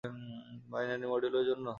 Binary 0.71 1.05
মডিউলের 1.07 1.45
জন্য? 1.49 1.67